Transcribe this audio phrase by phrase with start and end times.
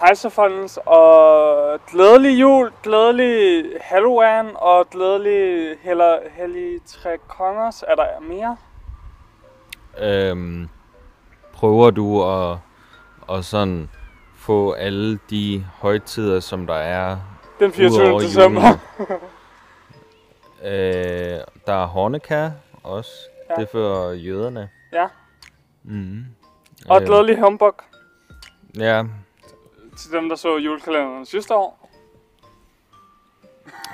[0.00, 7.82] Hej så folkens, og glædelig jul, glædelig Halloween og glædelig heller, hellig tre kongers.
[7.88, 8.56] Er der mere?
[10.00, 10.68] Øhm,
[11.52, 12.56] prøver du at,
[13.38, 13.90] at sådan
[14.36, 17.16] få alle de højtider, som der er
[17.60, 18.04] Den 24.
[18.06, 18.62] udover december.
[20.64, 22.50] øh, der er Horneka
[22.82, 23.10] også.
[23.50, 23.54] Ja.
[23.54, 24.68] Det er for jøderne.
[24.92, 25.06] Ja,
[25.82, 26.24] Mm.
[26.88, 27.74] og glædelig humbug
[28.78, 29.04] Ja,
[29.98, 31.90] til dem, der så julekalenderen sidste år.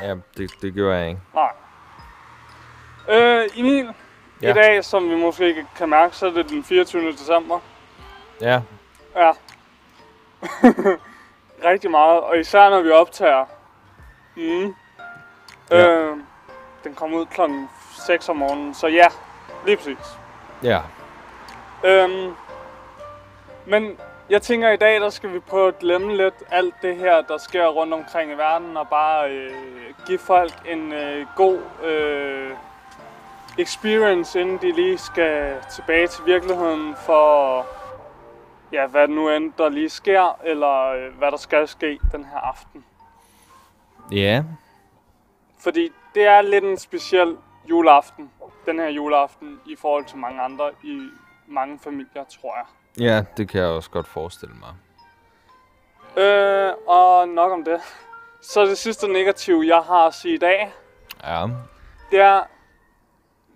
[0.03, 1.21] ja det, det gjorde jeg ikke.
[1.35, 1.53] Nej.
[3.09, 3.95] Øh, Emil,
[4.43, 4.51] ja.
[4.51, 7.13] I dag, som vi måske ikke kan mærke, så er det den 24.
[7.13, 7.61] december.
[8.41, 8.61] Ja,
[9.17, 9.33] Ja.
[11.71, 13.45] Rigtig meget, og især når vi optager.
[14.37, 14.75] Mm.
[15.71, 15.89] Ja.
[15.89, 16.17] Øh,
[16.85, 17.69] den kommer ud klokken
[18.07, 19.07] 6 om morgenen, så ja,
[19.67, 20.19] lige præcis.
[20.63, 20.81] ja.
[21.85, 22.35] Øhm,
[23.67, 23.99] men
[24.31, 27.39] jeg tænker, i dag der skal vi prøve at glemme lidt alt det her, der
[27.39, 29.55] sker rundt omkring i verden, og bare øh,
[30.07, 32.51] give folk en øh, god øh,
[33.59, 37.67] experience, inden de lige skal tilbage til virkeligheden for,
[38.73, 42.39] ja, hvad nu end der lige sker, eller øh, hvad der skal ske den her
[42.39, 42.85] aften.
[44.13, 44.45] Ja,
[45.59, 47.37] Fordi det er lidt en speciel
[47.71, 48.31] juleaften,
[48.67, 51.01] den her juleaften, i forhold til mange andre i
[51.47, 52.65] mange familier, tror jeg.
[53.01, 54.75] Ja, det kan jeg også godt forestille mig.
[56.25, 57.81] Øh, og nok om det.
[58.43, 60.73] Så det sidste negative, jeg har at sige i dag,
[61.25, 61.47] Ja,
[62.11, 62.41] det er,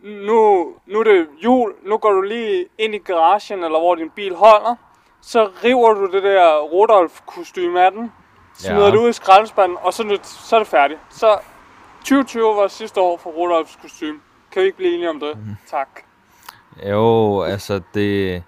[0.03, 4.11] nu, nu er det jul, nu går du lige ind i garagen, eller hvor din
[4.11, 4.75] bil holder,
[5.23, 8.13] så river du det der Rudolf-kostyme af den,
[8.59, 8.91] smider Ja.
[8.91, 11.01] det ud i skraldespanden, og så, er det- så er det færdigt.
[11.11, 11.39] Så
[11.99, 14.21] 2020 var sidste år for Rudolfs kostume.
[14.53, 15.39] Kan vi ikke blive enige om det?
[15.39, 15.57] Mhm.
[15.71, 15.89] Tak.
[16.91, 18.43] jo, altså det,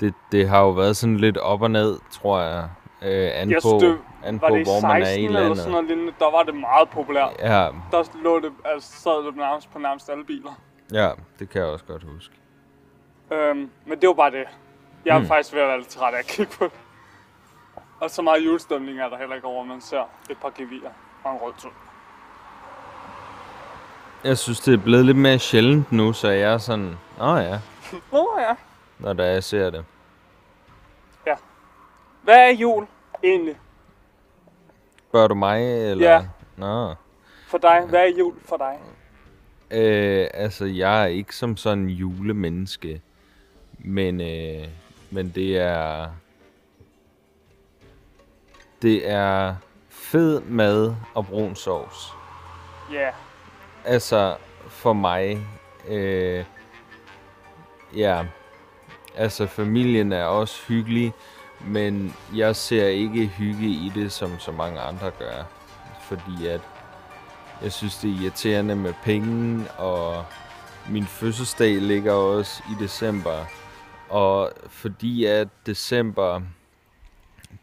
[0.00, 2.68] det, det har jo været sådan lidt op og ned, tror jeg.
[3.02, 5.26] Øh, an Jeg på, synes, det- an Var på det hvor man er 16 i
[5.26, 5.58] eller landet.
[5.58, 7.32] sådan noget lignende, der var det meget populært.
[7.38, 10.52] Ja, Der lå det, altså, sad det nærmest på nærmest alle biler.
[10.92, 12.34] ja, det kan jeg også godt huske.
[13.32, 14.44] Øhm, men det var bare det.
[15.04, 15.28] Jeg er Hmm.
[15.28, 16.72] faktisk ved at være lidt træt af at kigge på det.
[18.00, 20.90] Og så meget julestemning er der heller ikke over, man ser et par gevier
[21.24, 21.70] og en rød tog.
[24.24, 27.58] Jeg synes, det er blevet lidt mere sjældent nu, så jeg er sådan, åh ja,
[28.12, 28.54] Nå ja.
[28.98, 29.84] Når der jeg ser det.
[32.24, 32.86] Hvad er jul
[33.22, 33.56] egentlig
[35.08, 36.10] Spørger du mig, eller?
[36.10, 36.24] Ja.
[36.56, 36.94] Nå.
[37.46, 37.82] for dig?
[37.88, 38.78] Hvad er jul for dig?
[39.70, 43.00] Øh, altså, jeg er ikke som sådan en julemenneske.
[43.78, 44.68] Men, øh,
[45.10, 46.08] men det er...
[48.82, 49.54] Det er
[49.88, 52.12] fed mad og brun sovs.
[52.92, 53.00] Ja.
[53.00, 53.12] Yeah.
[53.84, 54.36] Altså,
[54.68, 55.46] for mig...
[55.88, 56.44] Øh,
[57.96, 58.24] ja,
[59.16, 61.12] altså familien er også hyggelig,
[61.60, 65.42] men jeg ser ikke hygge i det, som så mange andre gør.
[66.00, 66.60] Fordi at
[67.62, 70.24] jeg synes, det er irriterende med penge, og
[70.88, 73.44] min fødselsdag ligger også i december.
[74.08, 76.40] Og fordi at december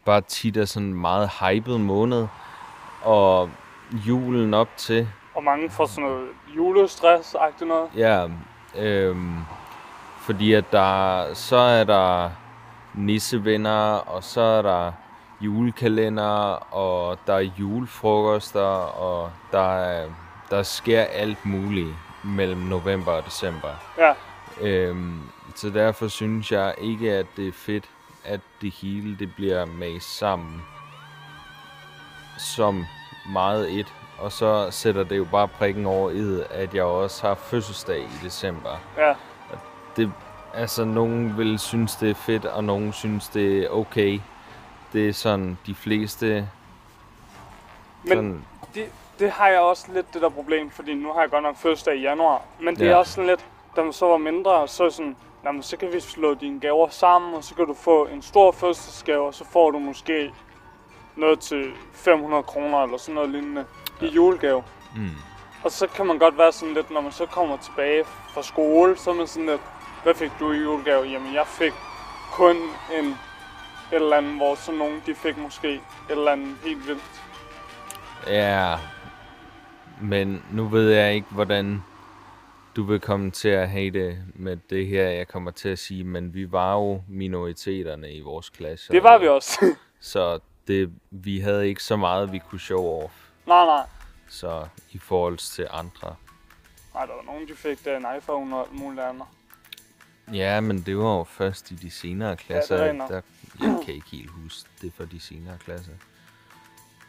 [0.04, 2.26] bare tit er sådan en meget hyped måned,
[3.02, 3.50] og
[3.92, 7.88] julen op til, Og mange får sådan noget julestress-agtigt noget.
[7.96, 8.28] Ja,
[8.78, 9.36] øhm,
[10.22, 12.30] fordi at der, så er der
[12.94, 14.92] nissevenner, og så er der
[15.40, 20.08] julekalender, og der er julefrokoster, og der, er,
[20.50, 21.94] der sker alt muligt
[22.24, 23.68] mellem november og december.
[23.98, 24.12] Ja.
[24.60, 25.20] Øhm,
[25.54, 27.84] så derfor synes jeg ikke, at det er fedt,
[28.24, 30.62] at det hele det bliver med sammen
[32.38, 32.86] som
[33.32, 33.94] meget et.
[34.18, 38.24] Og så sætter det jo bare prikken over i, at jeg også har fødselsdag i
[38.24, 38.78] december.
[38.96, 39.14] Ja.
[39.96, 40.12] Det,
[40.54, 44.20] altså, nogen vil synes, det er fedt, og nogen synes, det er okay.
[44.92, 46.48] Det er sådan, de fleste...
[48.02, 48.44] Men sådan,
[48.74, 48.84] det,
[49.18, 51.96] det har jeg også lidt det der problem, fordi nu har jeg godt nok fødselsdag
[51.96, 52.42] i januar.
[52.60, 52.90] Men det Ja.
[52.90, 53.44] er også sådan lidt,
[53.76, 57.34] da man så var mindre, så sådan, jamen, så kan vi slå dine gaver sammen,
[57.34, 60.34] og så kan du få en stor fødselsdagsgave, og så får du måske
[61.16, 63.64] noget til 500 kroner eller sådan noget lignende
[64.00, 64.64] i julegave.
[64.96, 65.10] mm,
[65.64, 68.96] Og så kan man godt være sådan lidt, når man så kommer tilbage fra skole,
[68.98, 69.60] så er man sådan lidt,
[70.02, 71.02] hvad fik du i julegave?
[71.06, 71.72] Jamen, jeg fik
[72.32, 72.56] kun
[72.98, 73.16] en
[73.92, 77.22] et eller andet, hvor så nogen, de fik måske et eller andet helt vildt.
[78.26, 78.78] ja,
[80.00, 81.82] men nu ved jeg ikke, hvordan
[82.76, 86.04] du vil komme til at have det med det her, jeg kommer til at sige,
[86.04, 88.92] men vi var jo minoriteterne i vores klasse.
[88.92, 89.74] Det var vi også.
[90.00, 93.14] Så det, vi havde ikke så meget, vi kunne show off.
[93.46, 93.86] nej, nej.
[94.28, 96.14] Så i forhold til andre.
[96.94, 99.24] Nej, der var nogen, de fik da en iPhone og alt muligt andet.
[100.32, 102.76] Ja, men det var jo først i de senere klasser.
[102.76, 103.08] er nok.
[103.10, 103.20] der,
[103.60, 105.92] Jeg kan ikke helt huske det for de senere klasser.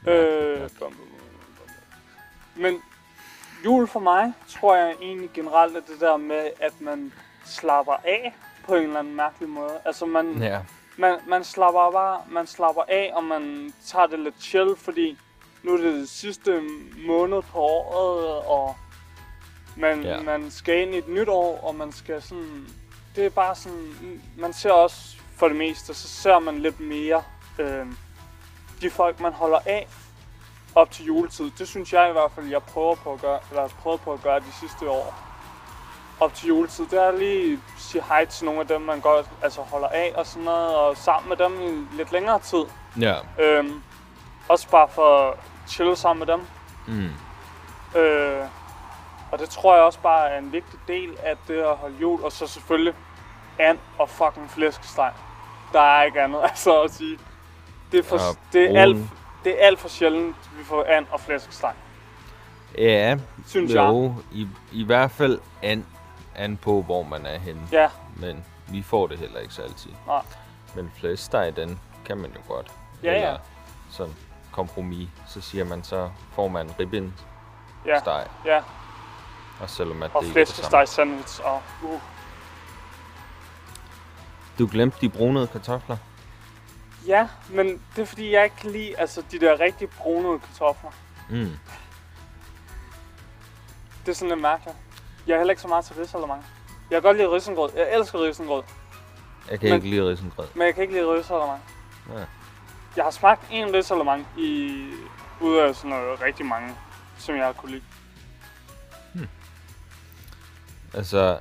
[0.08, 2.62] Øh, bum, bum, bum.
[2.64, 2.82] Men
[3.66, 7.14] jul for mig, tror jeg egentlig generelt er det der med, at man
[7.46, 8.36] slapper af
[8.66, 9.80] på en eller anden mærkelig måde.
[9.86, 10.60] Altså man, Ja,
[10.98, 15.18] man, man slapper bare, man slapper af, og man tager det lidt chill, fordi
[15.64, 16.62] nu er det det sidste
[17.08, 18.76] måned på året, og
[19.78, 20.16] man, Ja.
[20.16, 20.22] ja.
[20.24, 22.68] man skal ind i et nyt år, og man skal sådan,
[23.16, 27.24] det er bare sådan, man ser også for det meste, så ser man lidt mere
[27.60, 27.86] øh,
[28.82, 29.88] de folk, man holder af
[30.76, 31.52] op til juletid.
[31.58, 34.14] Det synes jeg i hvert fald, jeg prøver på at gøre, eller har prøvet på
[34.14, 35.16] at gøre de sidste år
[36.20, 39.30] op til juletid, det er at lige sige hej til nogle af dem, man godt
[39.42, 42.64] altså holder af og sådan noget, og sammen med dem i lidt længere tid.
[43.00, 43.16] ja.
[43.40, 43.84] Øhm,
[44.50, 45.38] også bare for at
[45.68, 46.48] chille sammen med dem.
[46.88, 47.10] Mm.
[48.00, 48.46] Øh,
[49.34, 52.24] og det tror jeg også bare er en vigtig del af det at holde jul.
[52.24, 52.94] Og så selvfølgelig
[53.60, 55.12] and og fucking flæskesteg.
[55.74, 57.20] Der er ikke andet altså at sige.
[57.92, 58.98] Det er, for, Og det er, alt,
[59.44, 61.74] det er alt for sjældent, vi får and og flæskesteg.
[62.78, 63.84] Ja, Synes jeg.
[63.84, 65.86] jo, i, i hvert fald an,
[66.36, 67.62] an på, hvor man er henne.
[67.72, 69.92] Ja, Men vi får det heller ikke så altid.
[70.08, 70.22] Nej.
[70.76, 72.72] Men flæskesteg, den kan man jo godt.
[73.04, 73.18] Ja, ja.
[73.18, 73.38] Eller
[73.90, 74.14] sådan
[74.52, 75.10] kompromis.
[75.28, 77.14] Så siger man, så får man ribben
[77.86, 78.26] ja, steg.
[78.46, 78.62] ja.
[79.64, 81.42] Og selvom at Og det flæskesteg sandwich.
[81.44, 82.02] Og, uh.
[84.60, 85.98] Du glemte de brunede kartofler.
[87.08, 90.92] Ja, men det er fordi, jeg ikke kan lide altså, de der rigtig brune kartofler.
[91.30, 91.58] Mm.
[94.06, 94.78] Det er sådan lidt mærkeligt.
[95.28, 96.46] Jeg er heller ikke så meget til risalemang.
[96.90, 97.70] Jeg kan godt lide risengrød.
[97.76, 98.64] Jeg elsker risengrød.
[99.52, 100.48] Jeg kan Men- ikke lide risengrød.
[100.54, 101.62] Men jeg kan ikke lide risalemang.
[102.14, 102.26] Ja.
[102.96, 104.80] Jeg har smagt en risalemang i
[105.42, 106.76] ud af sådan noget rigtig mange,
[107.18, 107.84] som jeg har kunne lide.
[110.94, 111.38] Altså,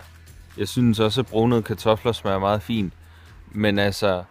[0.59, 2.93] jeg synes også, at brunede kartofler smager meget fint.
[3.53, 4.25] Men altså,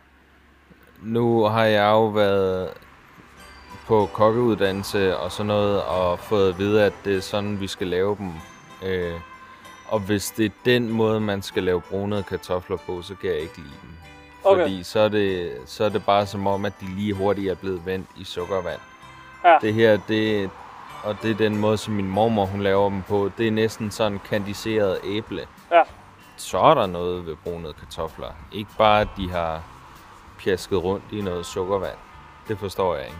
[1.01, 2.69] nu har jeg jo været
[3.87, 7.87] på kokkeuddannelse og sådan noget, og fået at vide, at det er sådan, vi skal
[7.87, 8.31] lave dem.
[8.83, 9.13] Øh,
[9.87, 13.39] og hvis det er den måde, man skal lave brunede kartofler på, så kan jeg
[13.39, 13.89] ikke lide dem.
[14.43, 14.61] Okay.
[14.61, 17.55] Fordi så er, det, så er det bare som om, at de lige hurtigt er
[17.55, 18.79] blevet vendt i sukkervand.
[19.45, 19.57] Ja.
[19.61, 20.49] Det her, det,
[21.03, 23.31] og det er den måde, som min mormor hun laver dem på.
[23.37, 25.47] Det er næsten sådan kandiseret æble.
[25.71, 25.81] Ja.
[26.37, 28.27] Så er der noget ved brunede kartofler.
[28.51, 29.63] Ikke bare, at de har
[30.39, 31.97] pjasket rundt i noget sukkervand.
[32.47, 33.17] Det forstår jeg ikke.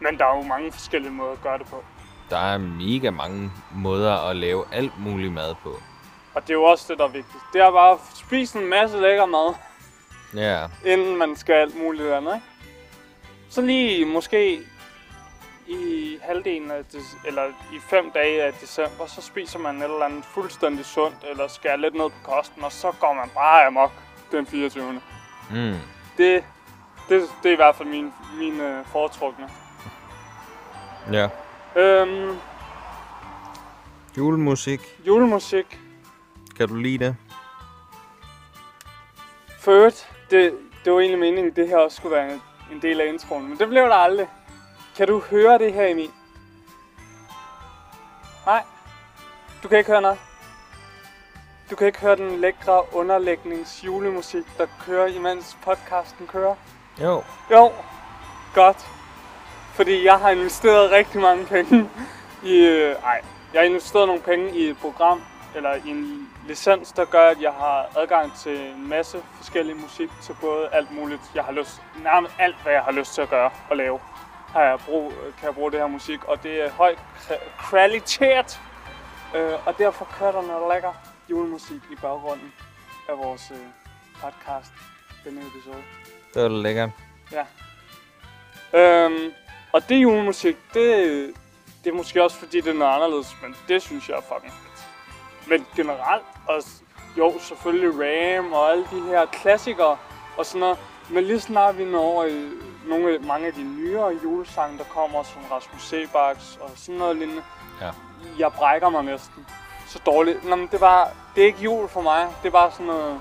[0.00, 1.84] Men der er jo mange forskellige måder at gøre det på.
[2.30, 5.74] Der er mega mange måder at lave alt muligt mad på.
[6.34, 7.42] Og det er jo også det, der er vigtigt.
[7.52, 9.54] Det er bare at spise en masse lækker mad,
[10.34, 12.46] Ja, inden man skal alt muligt andet, ikke?
[13.48, 14.60] Så lige måske
[15.70, 20.02] i halvdelen af des, eller i fem dage af december, så spiser man et eller
[20.04, 23.92] andet fuldstændig sundt, eller skærer lidt ned på kosten, og så går man bare amok
[24.32, 24.92] den 24.
[25.50, 25.74] mm.
[26.18, 26.44] Det,
[27.08, 29.48] det, det er i hvert fald min, min øh, foretrukne.
[31.12, 31.28] ja.
[31.76, 32.36] Øhm,
[34.16, 34.80] Julemusik.
[35.06, 35.78] julemusik.
[36.56, 37.16] Kan du lide det?
[39.68, 43.00] Øvrigt, det, det var egentlig meningen, at det her også skulle være en, en del
[43.00, 44.28] af introen, men det blev der aldrig.
[45.00, 46.10] Kan du høre det her, Emil?
[48.46, 48.62] Nej.
[49.62, 50.18] Du kan ikke høre noget.
[51.70, 56.54] Du kan ikke høre den lækre underlægnings julemusik, der kører, imens podcasten kører.
[57.02, 57.22] Jo.
[57.50, 57.72] Jo,
[58.54, 58.76] godt.
[59.74, 61.90] Fordi jeg har investeret rigtig mange penge
[62.42, 62.56] i...
[62.56, 63.22] Øh, ej,
[63.52, 65.22] jeg har investeret nogle penge i et program,
[65.54, 70.10] eller i en licens, der gør, at jeg har adgang til en masse forskellig musik
[70.22, 71.22] til både alt muligt.
[71.34, 74.00] Jeg har lyst, nærmest alt, hvad jeg har lyst til at gøre og lave,
[74.52, 78.60] har jeg brug, kan jeg bruge det her musik, og det er høj kva- kvalitet.
[79.34, 80.92] Øh, og derfor kører der noget lækker
[81.30, 82.52] julemusik i baggrunden
[83.08, 83.58] af vores øh,
[84.22, 84.72] podcast,
[85.24, 85.82] denne episode.
[86.34, 86.90] Det var da lækkert.
[87.32, 87.44] Ja.
[88.78, 89.32] Øhm,
[89.72, 91.34] og det julemusik, det,
[91.84, 94.52] det er måske også fordi, det er noget anderledes, men det synes jeg er fucking
[94.52, 94.86] fedt.
[95.48, 96.82] Men generelt, og s-
[97.18, 99.96] jo, selvfølgelig Ram og alle de her klassikere
[100.36, 100.78] og sådan noget.
[101.12, 102.48] Men lige snart vi når over i
[102.86, 107.42] nogle, mange af de nyere julesange, der kommer, som Rasmus Sebaks og sådan noget lignende.
[107.80, 107.90] Ja.
[108.38, 109.46] Jeg brækker mig næsten.
[109.86, 110.44] Så dårligt.
[110.44, 112.28] Nå, men det, var, det er ikke jul for mig.
[112.42, 113.20] Det er bare sådan noget,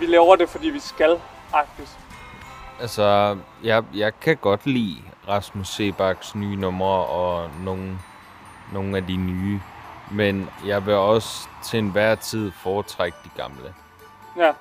[0.00, 1.20] vi laver det, fordi vi skal,
[1.52, 1.98] agtigt.
[2.80, 4.96] Altså, jeg, jeg kan godt lide
[5.28, 7.98] Rasmus Sebaks nye numre og nogle,
[8.72, 9.60] nogle af de nye.
[10.10, 13.74] Men jeg vil også til enhver tid foretrække de gamle.
[14.36, 14.52] Ja.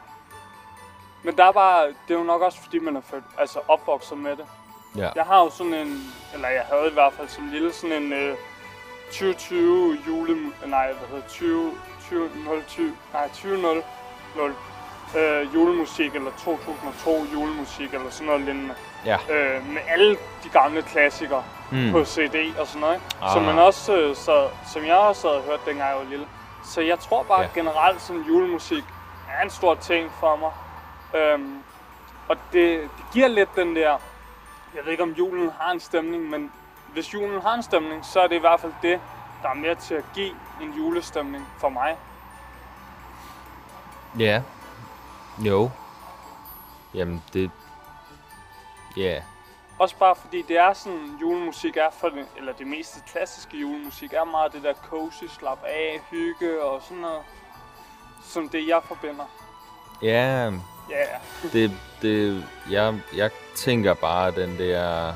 [1.25, 4.17] Men der er bare, det er jo nok også fordi, man er født, altså opvokset
[4.17, 4.45] med det.
[4.97, 5.09] Ja.
[5.15, 8.13] Jeg har jo sådan en, eller jeg havde i hvert fald som lille sådan en
[8.13, 8.35] øh,
[9.11, 11.71] 2020 jule, nej, hvad hedder 20,
[12.09, 13.83] 20, 0, 20, nej, 20, 0,
[14.35, 14.55] 0
[15.17, 18.73] øh, julemusik, eller 2002 julemusik, eller sådan noget lignende.
[19.05, 19.17] Ja.
[19.29, 21.91] Øh, med alle de gamle klassikere Mm.
[21.91, 23.01] på CD og sådan noget.
[23.21, 23.33] Ah.
[23.33, 26.27] Som, man også, øh, så, som jeg også havde hørt, dengang jeg var lille.
[26.65, 27.47] Så jeg tror bare ja.
[27.55, 28.83] generelt, sådan julemusik
[29.39, 30.51] er en stor ting for mig.
[31.15, 31.63] Øhm,
[32.27, 33.97] og det, det giver lidt den der...
[34.75, 36.51] Jeg ved ikke, om julen har en stemning, men
[36.93, 39.01] hvis julen har en stemning, så er det i hvert fald det,
[39.43, 41.97] der er med til at give en julestemning for mig.
[44.19, 44.41] Ja.
[45.39, 45.69] Jo.
[46.93, 47.51] Jamen, det...
[48.97, 49.21] Ja.
[49.79, 54.13] Også bare fordi det er sådan, julemusik er for det, eller det meste klassiske julemusik
[54.13, 57.23] er meget det der cozy, slap af, hygge og sådan noget.
[58.23, 59.25] Som det jeg forbinder.
[60.01, 60.51] Ja,
[60.89, 61.53] Ja, yeah.
[61.53, 65.13] det, det, jeg, jeg tænker bare den der,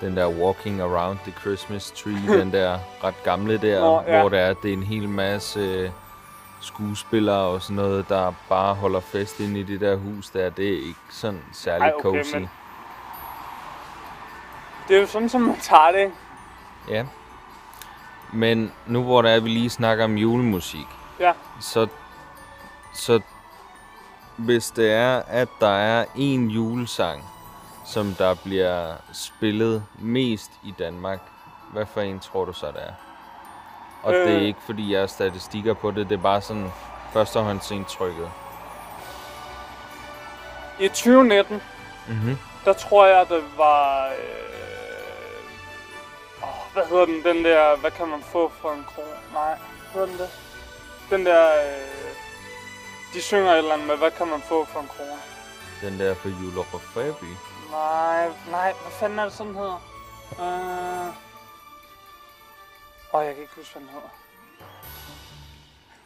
[0.00, 4.20] den der walking around the Christmas tree, den der ret gamle der, Nå, ja.
[4.20, 5.92] hvor der er, det er en hel masse
[6.60, 10.50] skuespillere og sådan noget, der bare holder fest inde i det der hus der.
[10.50, 12.34] Det er ikke sådan særlig Ej, okay, cozy.
[12.34, 12.50] men-
[14.88, 16.12] det er jo sådan, som man tager det?
[16.88, 17.04] Ja.
[18.32, 20.86] Men nu hvor der er, vi lige snakker om julemusik,
[21.20, 21.32] Ja.
[21.60, 21.86] så,
[22.94, 23.20] så
[24.44, 27.24] hvis det er, at der er en julesang,
[27.86, 31.20] som der bliver spillet mest i Danmark,
[31.72, 32.92] hvad for en tror du så, det er?
[34.02, 34.20] Og øh.
[34.26, 34.42] det er Øh.
[34.42, 36.70] ikke, fordi jeg har statistikker på det, det er bare sådan
[37.12, 38.30] førstehåndsindtrykket.
[40.80, 41.62] I 2019,
[42.08, 42.38] Mhm.
[42.64, 44.06] der tror jeg, det var...
[44.06, 44.12] Øh,
[46.42, 47.22] åh, hvad hedder den?
[47.36, 49.08] Den der, hvad kan man få for en krone?
[49.32, 49.58] Nej,
[49.92, 50.28] hedder den det?
[51.10, 51.46] Den der...
[51.46, 51.99] Øh,
[53.14, 55.20] de synger et eller andet med, hvad kan man få for en krone?
[55.82, 57.24] Den der for Julerup Faby.
[57.70, 59.82] Nej, nej, hvad fanden er det sådan hedder?
[60.40, 61.14] Øh...
[63.14, 64.08] Åh, jeg kan ikke huske, hvad den hedder.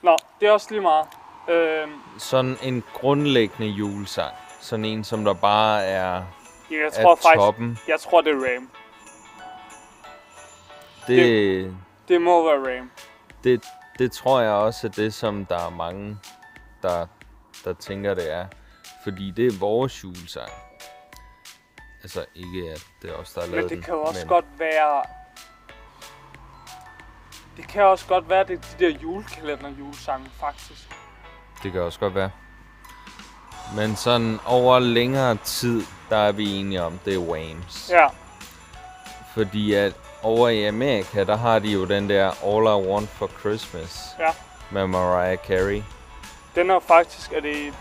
[0.02, 1.06] Nå, det er også lige meget.
[1.48, 4.34] Øh, Sådan en grundlæggende julesang.
[4.60, 6.22] Sådan en, som der bare er,
[6.70, 7.78] jeg er tror faktisk, toppen.
[7.88, 8.70] jeg tror, det er Ram.
[11.06, 11.76] Det,
[12.08, 12.90] Det må være Ram.
[13.44, 13.64] det,
[13.98, 16.18] det tror jeg også er det, som der er mange,
[16.84, 17.06] der,
[17.64, 18.46] der tænker, det er.
[19.04, 20.50] Fordi det er vores julesang.
[22.02, 24.28] Altså ikke, at det er os, der har lavet Men det kan jo også men
[24.28, 25.02] godt være...
[27.56, 30.88] Det kan også godt være, det er de der julekalender julesange, faktisk.
[31.62, 32.30] Det kan også godt være.
[33.76, 37.90] Men sådan over længere tid, der er vi enige om, det er Whams.
[37.90, 38.06] Ja,
[39.34, 43.30] Fordi at over i Amerika, der har de jo den der All I Want for
[43.40, 44.30] Christmas ja.
[44.70, 45.82] med Mariah Carey.
[46.54, 47.74] Den er faktisk, er det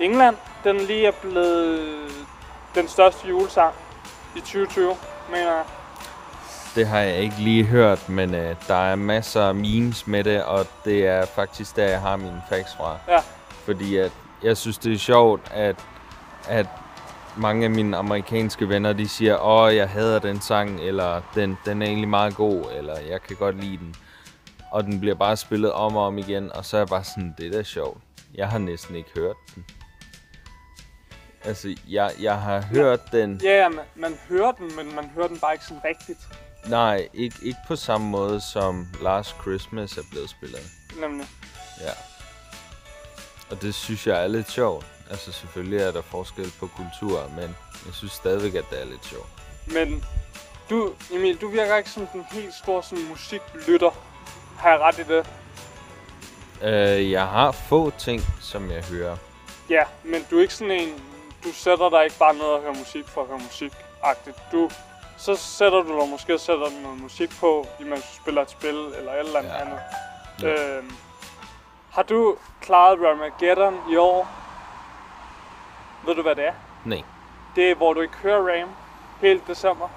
[0.00, 2.10] England, den lige er blevet
[2.74, 3.74] den største julesang
[4.36, 4.96] i 2020,
[5.30, 5.64] mener jeg.
[6.74, 10.44] Det har jeg ikke lige hørt, men øh, der er masser af memes med det,
[10.44, 12.96] og det er faktisk der, jeg har mine facts fra.
[13.08, 13.18] Ja.
[13.48, 15.76] Fordi at jeg synes, det er sjovt, at,
[16.48, 16.66] at
[17.36, 21.82] mange af mine amerikanske venner, de siger, åh, jeg hader den sang, eller den, den
[21.82, 23.94] er egentlig meget god, eller jeg kan godt lide den.
[24.70, 27.34] Og den bliver bare spillet om og om igen, og så er jeg bare sådan,
[27.38, 28.02] det er da sjovt.
[28.34, 29.64] Jeg har næsten ikke hørt den.
[31.44, 33.40] Altså, jeg, jeg har hørt den...
[33.44, 36.18] Ja, ja, man, man hører den, men man hører den bare ikke sådan rigtigt.
[36.66, 40.60] Nej, ikke, ikke på samme måde som Last Christmas er blevet spillet.
[41.00, 41.26] Nemlig.
[41.80, 41.92] Ja.
[43.50, 44.86] Og det synes jeg er lidt sjovt.
[45.10, 47.56] Altså selvfølgelig er der forskel på kultur, men
[47.86, 49.28] jeg synes stadigvæk, at det er lidt sjovt.
[49.66, 50.04] Men
[50.70, 54.07] du, Emil, du virker ikke som den helt store sådan, musiklytter.
[54.58, 55.26] Har jeg ret i det?
[56.62, 59.16] Øh, jeg har få ting, som jeg hører.
[59.70, 61.02] Ja, men du er ikke sådan en...
[61.44, 64.36] Du sætter dig ikke bare ned og hører musik for at høre musik-agtigt.
[64.52, 64.70] Du,
[65.16, 68.74] så sætter du dig måske og sætter noget musik på, imens du spiller et spil
[68.98, 69.60] eller et eller andet Ja.
[69.60, 69.78] andet.
[70.42, 70.76] Ja.
[70.76, 70.92] Øhm,
[71.92, 74.28] har du klaret Ramageddon i år?
[76.06, 76.52] Ved du, hvad det er?
[76.84, 77.02] Nej.
[77.56, 78.68] Det er, hvor du ikke hører Ram
[79.20, 79.88] helt december.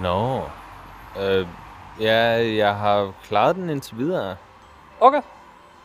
[0.00, 0.42] Nå.
[1.22, 1.46] Øh,
[2.00, 4.36] ja, jeg har klaret den indtil videre.
[5.00, 5.22] Okay.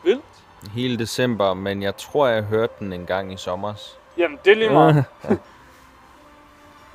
[0.02, 0.24] Vildt.
[0.72, 3.74] Hele december, men jeg tror, jeg hørte den en gang i sommer.
[4.18, 5.04] Jamen, det er lige meget.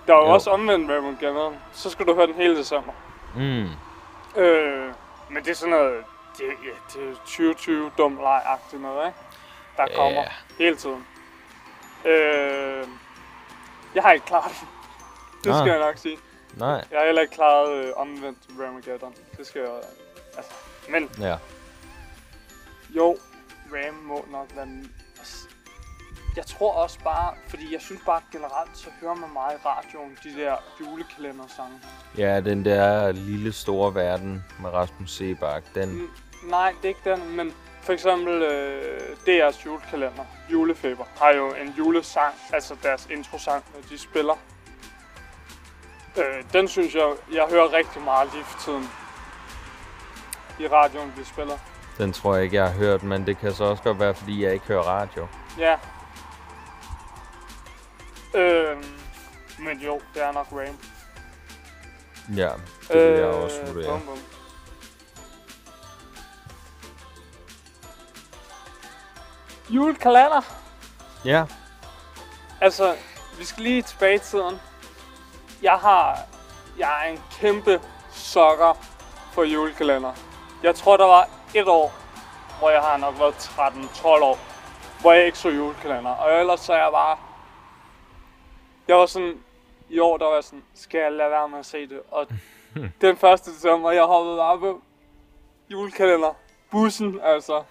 [0.08, 0.34] Der er jo, Jo.
[0.34, 1.56] også omvendt Ramageddon.
[1.74, 2.92] Så skal du høre den hele december.
[3.36, 3.68] mm.
[4.42, 4.94] Øh,
[5.30, 6.04] men det er sådan noget,
[6.38, 9.18] det, ja, det er 2020 dum leg-agtigt noget, ikke?
[9.78, 9.96] Der Ja.
[9.96, 10.24] kommer
[10.58, 11.06] hele tiden.
[12.06, 12.88] Øh,
[13.96, 14.68] jeg har ikke klaret det.
[15.44, 15.68] Det skal Ah.
[15.68, 16.18] jeg nok sige.
[16.62, 16.86] Nej.
[16.92, 19.14] Jeg har heller ikke klaret øh, omvendt Ramageddon.
[19.38, 19.70] Det skal jeg
[20.38, 20.52] altså.
[20.90, 21.36] Men Ja.
[22.96, 23.18] jo,
[23.74, 24.68] Ram må nok være...
[26.36, 30.18] Jeg tror også bare, fordi jeg synes bare generelt, så hører man meget i radioen,
[30.24, 31.80] de der julekalendersange.
[32.18, 35.90] Ja, den der lille store verden med Rasmus Sebak, den...
[35.90, 36.10] Mm,
[36.50, 41.74] Nej, det er ikke den, men for eksempel øh, DR's julekalender, Julefeber, har jo en
[41.78, 44.36] julesang, altså deres introsang, når de spiller.
[46.18, 48.90] Øh, den synes jeg, jeg hører rigtig meget lige for tiden.
[50.60, 51.58] I radioen, de spiller.
[51.98, 54.44] Den tror jeg ikke, jeg har hørt, men det kan så også godt være, fordi
[54.44, 55.28] jeg ikke hører radio.
[55.58, 55.76] Ja.
[58.36, 58.78] Øh,
[59.60, 60.80] men jo, det er nok Rain.
[62.38, 62.50] Ja,
[62.88, 63.92] det vil jeg også vurdere.
[63.92, 64.18] bum, bum.
[69.70, 70.42] Julekalender.
[71.26, 71.46] Ja,
[72.62, 72.96] Altså,
[73.38, 74.60] vi skal lige tilbage i tiden.
[75.62, 76.20] Jeg har...
[76.78, 78.74] Jeg er en kæmpe sokker
[79.34, 80.14] for julekalender.
[80.64, 81.94] Jeg tror, der var et år,
[82.60, 84.40] hvor jeg har nok været 13-12 år,
[85.02, 86.12] hvor jeg ikke så julekalender.
[86.12, 87.18] Og ellers så er jeg bare...
[88.88, 89.44] Jeg var sådan...
[89.90, 92.02] I år, der var jeg sådan, skal jeg lade være med at se det?
[92.12, 92.28] Og
[93.02, 94.82] den første december, jeg hoppede bare på
[95.72, 96.34] julekalender.
[96.72, 97.64] Bussen, altså.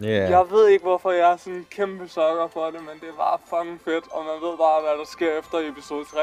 [0.00, 0.30] Ja.
[0.30, 3.16] Jeg ved ikke, hvorfor jeg er sådan en kæmpe sokker for det, men det er
[3.16, 6.18] bare fucking fedt, og man ved bare, hvad der sker efter episode 3.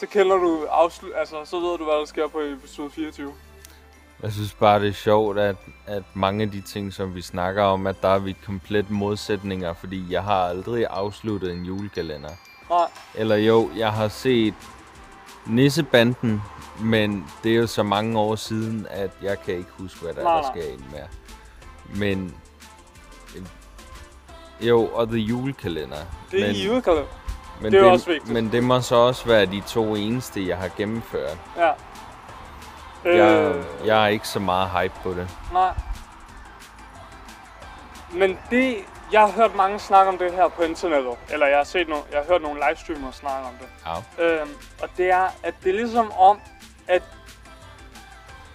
[0.00, 3.32] Så kender du afslut, altså, så ved du, hvad der sker på episode 24.
[4.22, 5.56] Jeg synes bare, det er sjovt, at,
[5.86, 9.72] at mange af de ting, som vi snakker om, at der er vi komplet modsætninger,
[9.74, 12.30] fordi jeg har aldrig afsluttet en julekalender.
[12.70, 14.54] Nej, Eller jo, jeg har set
[15.46, 16.42] Nissebanden,
[16.80, 20.22] men det er jo så mange år siden, at jeg kan ikke huske, hvad der,
[20.22, 20.50] Nej, der nej.
[20.52, 21.02] skal ind med.
[21.98, 22.34] Men
[24.60, 25.96] jo, og The Julekalender.
[26.30, 27.06] det er men, julekalender.
[27.60, 28.32] men det er jo også vigtigt.
[28.32, 31.38] Men det må så også være de to eneste, jeg har gennemført.
[31.56, 31.70] Ja.
[33.04, 35.28] Jeg, Øh, jeg er ikke så meget hype på det.
[35.52, 35.72] Nej.
[38.12, 38.76] Men det,
[39.12, 41.14] jeg har hørt mange snakke om det her på internettet.
[41.30, 43.68] Eller jeg har set nogle, jeg har hørt nogle livestreamere snakke om det.
[44.18, 44.24] Ja.
[44.24, 44.50] Øhm,
[44.82, 46.40] og det er, at det er ligesom om,
[46.88, 47.02] at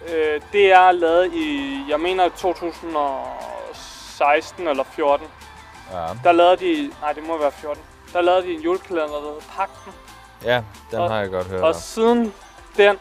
[0.08, 5.26] øh, det er lavet i, jeg mener 2016 eller 14.
[5.92, 7.82] Ja, Der lavede de, nej det må være 14.
[8.12, 9.92] Der lavede de en julekalender, der hedder Pakten.
[10.44, 11.74] ja den Og- har jeg godt hørt Og om.
[11.74, 12.34] siden
[12.76, 12.96] den,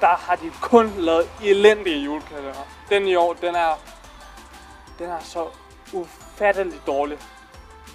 [0.00, 2.66] der har de kun lavet elendige julekalender.
[2.90, 3.78] Den i år, den er,
[4.98, 5.46] den er så
[5.92, 7.18] ufatteligt dårlig.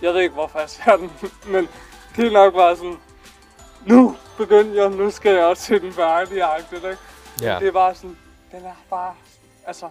[0.02, 1.12] Jeg ved ikke, hvorfor jeg ser den,
[1.54, 1.70] men
[2.16, 3.00] det er nok bare sådan,
[3.86, 6.98] nu begynder jeg, nu skal jeg også se den færdig-agtigt, ikke?
[7.42, 7.60] Ja.
[7.60, 8.18] Det er bare sådan,
[8.52, 9.14] den er bare,
[9.68, 9.90] altså,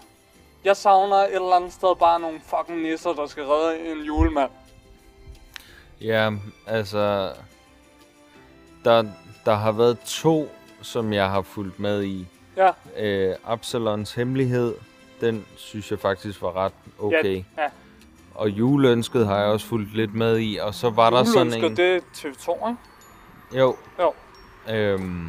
[0.67, 4.51] jeg savner et eller andet sted bare nogle fucking nisser, der skal redde en julemand.
[6.01, 6.31] Ja,
[6.67, 7.33] altså...
[8.85, 9.05] Der,
[9.45, 10.49] der har været to,
[10.83, 12.27] som jeg har fulgt med i.
[12.57, 14.75] Ja, Øh, Absalons Hemmelighed,
[15.21, 17.37] den synes jeg faktisk var ret okay.
[17.57, 17.69] ja, ja.
[18.35, 20.57] Og juleønsket har jeg også fulgt lidt med i.
[20.57, 21.77] Og så var der sådan en...
[21.77, 23.61] det er TV2, ikke?
[23.61, 23.77] Jo.
[23.99, 24.13] Jo.
[24.75, 25.29] Øhm,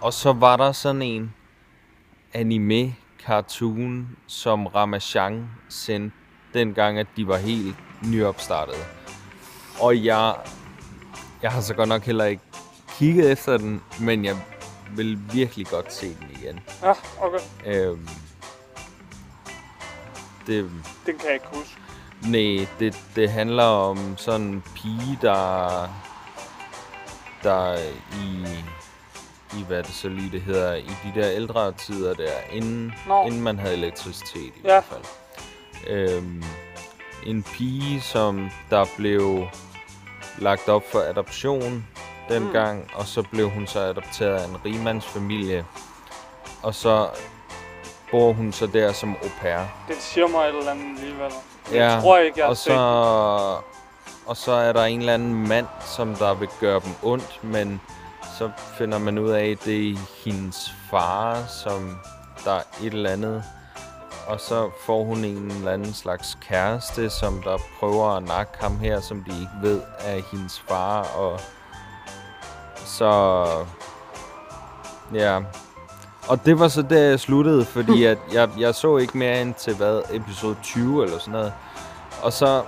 [0.00, 1.34] og så var der sådan en
[2.34, 2.94] anime
[3.26, 6.16] cartoon, som Ramachan sendte
[6.54, 8.84] dengang, at de var helt nyopstartede.
[9.80, 10.34] Og jeg,
[11.42, 12.42] jeg har så godt nok heller ikke
[12.98, 14.36] kigget efter den, men jeg
[14.96, 16.60] vil virkelig godt se den igen.
[16.82, 17.38] Ja, okay.
[17.66, 18.08] Øhm,
[20.46, 20.70] det,
[21.06, 21.76] Den kan jeg ikke huske.
[22.22, 25.88] Nej, det, det handler om sådan en pige, der,
[27.42, 27.78] der
[28.22, 28.46] i,
[29.58, 33.26] i, hvad det så lige det hedder, i de der ældre tider der, inden, Nå.
[33.26, 34.68] inden man havde elektricitet i Ja.
[34.70, 35.02] hvert fald.
[35.86, 36.44] Øhm,
[37.26, 39.46] en pige, som der blev
[40.38, 41.86] lagt op for adoption
[42.28, 42.88] dengang, mm.
[42.94, 45.64] og så blev hun så adopteret af en rigmandsfamilie,
[46.62, 47.08] og så
[48.10, 49.58] bor hun så der som au pair.
[49.88, 51.32] Den siger mig et eller andet alligevel.
[51.72, 53.64] Ja, Jeg tror ikke, jeg og så, den.
[54.26, 57.80] og så er der en eller anden mand, som der vil gøre dem ondt, men
[58.40, 61.98] så finder man ud af, at det er hendes far, som
[62.44, 63.44] der er et eller andet.
[64.26, 68.78] Og så får hun en eller anden slags kæreste, som der prøver at nakke ham
[68.78, 71.02] her, som de ikke ved er hendes far.
[71.02, 71.40] Og
[72.76, 73.46] så...
[75.14, 75.40] Ja.
[76.28, 79.54] Og det var så der, jeg sluttede, fordi at jeg, jeg så ikke mere end
[79.54, 81.52] til hvad, episode 20 eller sådan noget.
[82.22, 82.62] Og så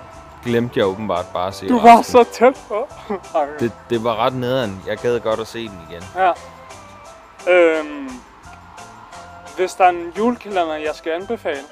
[0.45, 2.89] glemte jeg åbenbart bare at se Du var så tæt på.
[3.61, 4.83] Det, det var ret nederen.
[4.87, 6.03] Jeg gad godt at se den igen.
[6.17, 6.33] Ja.
[7.53, 8.11] Øhm,
[9.57, 11.63] hvis der er en julekalender, jeg skal anbefale,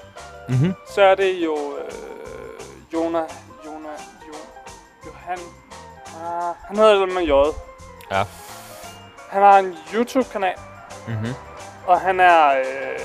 [0.48, 0.74] Mhm.
[0.94, 3.18] så er det jo øh, Jona,
[3.66, 3.88] Jona,
[4.28, 4.34] jo,
[5.06, 5.38] Johan,
[6.24, 7.30] ah, han hedder det med J.
[8.10, 8.24] Ja.
[9.30, 10.54] Han har en YouTube-kanal,
[11.08, 11.34] Mhm.
[11.86, 12.98] og han er øh,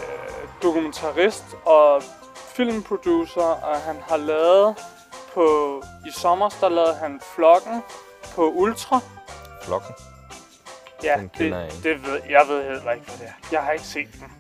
[0.64, 2.02] dokumentarist og
[2.56, 4.76] filmproducer, og han har lavet
[5.36, 7.82] på, i sommer, der lavede han Flokken
[8.36, 9.00] på Ultra.
[9.64, 9.92] Flokken.
[11.04, 11.90] Ja, Den kender jeg det, ikke.
[11.90, 13.32] det ved, jeg ved heller ikke, hvad det er.
[13.52, 14.32] Jeg har ikke set den.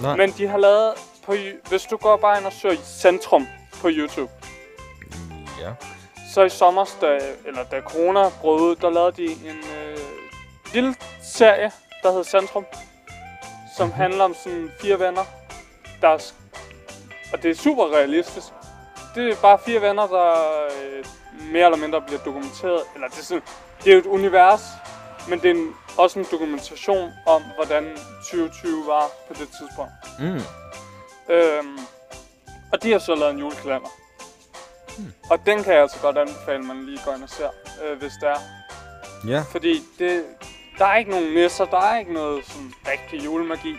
[0.00, 0.16] Nej.
[0.16, 1.34] Men de har lavet på,
[1.68, 3.46] hvis du går bare ind og søger Centrum
[3.80, 4.32] på YouTube,
[5.60, 5.70] Ja.
[6.34, 9.98] så i sommer, da, eller da corona brød ud, der lavede de en øh,
[10.74, 11.70] lille serie,
[12.02, 12.66] der hed Centrum,
[13.76, 13.96] som Mhm.
[13.96, 15.24] handler om sådan fire venner,
[16.00, 16.32] der er,
[17.32, 18.46] og det er super realistisk.
[19.16, 20.32] Det er bare fire venner, der
[20.66, 21.04] øh,
[21.52, 23.42] mere eller mindre bliver dokumenteret, eller det er, sådan,
[23.84, 24.62] det er jo et univers,
[25.28, 29.92] men det er en, også en dokumentation om, hvordan 2020 var på det tidspunkt.
[30.18, 30.40] Mm.
[31.34, 31.78] Øhm,
[32.72, 33.88] og de har så lavet en julekalender.
[34.98, 35.12] Hmm.
[35.30, 37.50] Og den kan jeg altså godt anbefale, at man lige går ind og ser,
[37.84, 38.40] øh, hvis det er.
[39.28, 39.44] Ja.
[39.50, 40.24] Fordi det,
[40.78, 43.74] der er ikke nogen nisser, der er ikke noget sådan rigtig julemagi.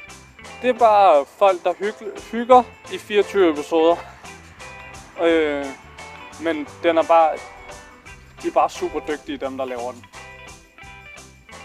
[0.62, 3.95] Det er bare folk, der hygge, hygger i 24 episoder.
[5.23, 5.65] Øh,
[6.41, 7.38] men den er bare...
[8.43, 10.06] De er bare super dygtige, dem der laver den.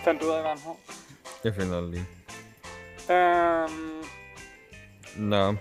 [0.05, 0.75] Fandt du ud af, hvad han hed?
[1.45, 2.07] Jeg finder det lige.
[3.17, 4.05] Øhm,
[5.17, 5.55] Nå.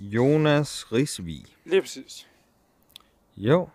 [0.00, 1.44] Jonas Risvig.
[1.64, 2.26] lige præcis.
[3.36, 3.68] Jo.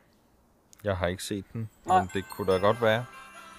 [0.83, 1.99] Jeg har ikke set den, Nej.
[1.99, 3.05] men det kunne da godt være.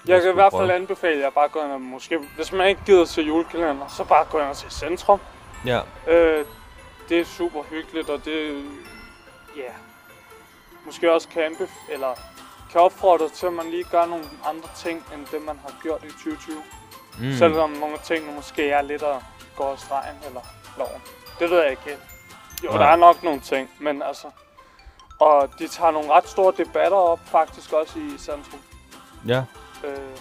[0.09, 0.75] Jeg kan i hvert fald prøve.
[0.75, 4.25] anbefale jer bare gå ind og måske, hvis man ikke gider se julekalender, så bare
[4.31, 5.21] gå ind og se Centrum.
[5.67, 5.81] Ja.
[6.09, 6.47] Øh,
[7.09, 8.65] det er super hyggeligt, og det,
[9.57, 9.73] ja,
[10.85, 12.15] måske også kan anbef- eller
[12.73, 16.05] kan opfordre til, at man lige gør nogle andre ting, end det man har gjort
[16.05, 16.63] i 2020.
[17.19, 17.33] Mm.
[17.33, 19.17] Selvom nogle tingene måske er lidt at
[19.57, 20.41] gå af stregen eller
[20.79, 21.03] loven.
[21.39, 21.99] Det ved jeg ikke.
[22.65, 22.79] Jo, Nej.
[22.79, 24.31] der er nok nogle ting, men altså...
[25.21, 28.61] Og de tager nogle ret store debatter op, faktisk også i Centrum.
[29.29, 29.43] Ja.
[29.85, 30.17] Øh,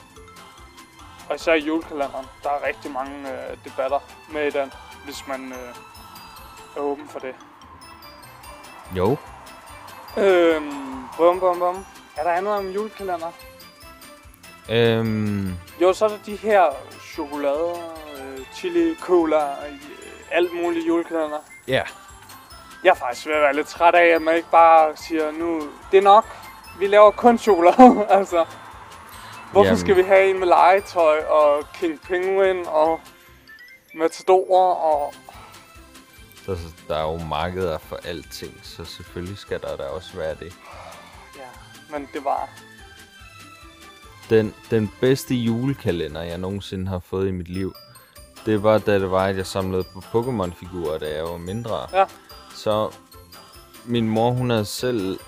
[1.29, 3.99] og især i julekalenderen, der er rigtig mange øh, debatter
[4.33, 4.73] med i den,
[5.05, 5.75] hvis man øh,
[6.75, 7.35] er åben for det.
[8.95, 9.17] Jo.
[10.17, 11.85] Øhm, bum, bum, bum.
[12.17, 13.31] Er der andet om julekalender?
[14.69, 16.63] Øhm, Jo, så er der de her
[17.13, 17.75] chokolader,
[18.17, 19.73] øh, chili, cola, øh,
[20.31, 21.39] alt muligt julekalender.
[21.67, 21.81] ja.
[22.83, 25.61] Jeg er faktisk ved at være lidt træt af, at man ikke bare siger, nu,
[25.91, 26.25] det er nok,
[26.79, 28.45] vi laver kun chokolade, altså.
[29.51, 29.79] Hvorfor Jamen.
[29.79, 32.99] skal vi have en med legetøj og King Penguin og
[33.95, 35.13] Matador og...
[36.45, 36.55] Der,
[36.87, 40.53] der er jo markeder for alting, så selvfølgelig skal der da også være det.
[41.37, 41.49] Ja,
[41.97, 42.49] men det var...
[44.29, 47.73] Den, den bedste julekalender, jeg nogensinde har fået i mit liv,
[48.45, 51.87] det var, da det var, at jeg samlede på Pokémon-figurer, da jeg var mindre.
[51.93, 52.05] Ja.
[52.55, 52.91] Så
[53.85, 55.19] min mor, hun havde selv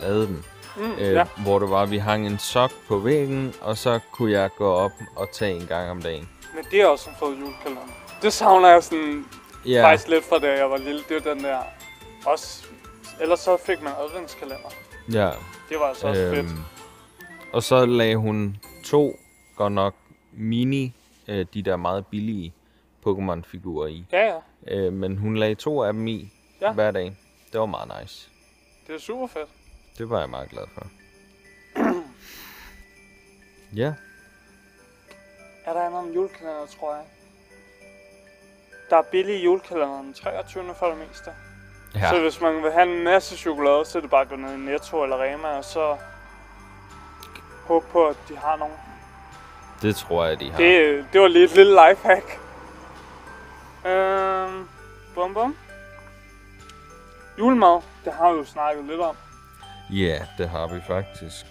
[0.00, 0.44] lavet den.
[0.76, 1.26] Mm, Øh, ja.
[1.36, 4.72] Hvor det var, at vi hang en sok på væggen, og så kunne jeg gå
[4.72, 6.28] op og tage en gang om dagen.
[6.54, 7.82] Men det er også en fed julekalender.
[8.22, 9.26] Det savner jeg sådan
[9.66, 11.00] Ja, faktisk lidt fra da jeg var lille.
[11.08, 11.58] Det er den der...
[12.26, 12.64] Også...
[13.20, 14.70] Ellers så fik man adventskalender.
[15.12, 15.30] ja.
[15.68, 16.38] Det var altså også fedt.
[16.46, 16.58] Øhm,
[17.52, 19.16] og så lagde hun to,
[19.56, 19.94] godt nok
[20.32, 20.92] mini,
[21.28, 22.54] øh, de der meget billige
[23.06, 24.04] Pokémon-figurer i.
[24.12, 24.38] Ja, ja.
[24.76, 26.72] Øh, men hun lagde to af dem i Ja.
[26.72, 27.16] hver dag.
[27.52, 28.28] Det var meget nice.
[28.86, 29.48] Det er super fedt.
[29.98, 30.86] Det var jeg meget glad for.
[33.82, 33.94] ja,
[35.64, 37.04] Er der andet om julekalender, tror jeg?
[38.92, 40.74] Der er billige julekalender den 23.
[40.78, 41.30] for det meste.
[41.94, 42.00] Ja.
[42.00, 42.10] ja.
[42.10, 44.54] Så hvis man vil have en masse chokolade, så er det bare at gå ned
[44.54, 45.96] i Netto eller Rema, og så
[47.66, 48.74] håbe på, at de har nogen.
[49.82, 50.58] det tror jeg, de har.
[50.58, 52.38] Det, det var lige et lille lifehack.
[53.86, 54.68] Øhm,
[55.14, 55.56] bum bum.
[57.38, 59.16] Julemad, det har vi jo snakket lidt om.
[59.90, 61.46] Ja, det har vi faktisk.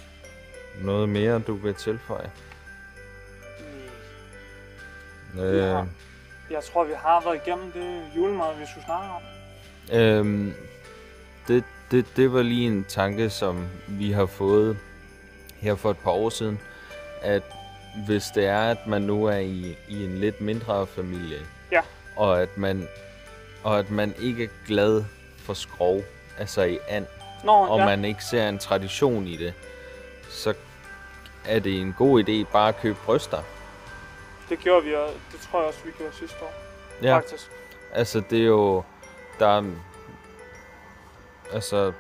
[0.81, 2.31] Noget mere, du vil tilføje?
[5.39, 5.87] Øh, har-
[6.51, 9.21] Jeg tror, vi har været igennem det julemad, vi skulle snakke om.
[9.99, 10.53] Øhm,
[11.47, 14.77] det, det, det var lige en tanke, som vi har fået
[15.59, 16.59] her for et par år siden,
[17.21, 17.43] at
[18.05, 21.37] hvis det er, at man nu er i, i en lidt mindre familie,
[21.71, 21.81] Ja.
[22.15, 22.87] og at man
[23.63, 25.03] og at man ikke er glad
[25.37, 26.01] for skrov,
[26.39, 27.05] altså i and,
[27.43, 27.85] Nå, og ja.
[27.85, 29.53] man ikke ser en tradition i det,
[30.29, 30.53] så
[31.45, 33.37] er det en god idé bare at købe bryster.
[34.51, 36.53] Det gjorde vi, og det tror jeg også, vi gjorde sidste år.
[37.03, 37.17] Ja.
[37.17, 37.51] Faktisk.
[37.93, 38.83] Altså, det er jo...
[39.39, 39.63] Der er,
[41.53, 41.91] altså,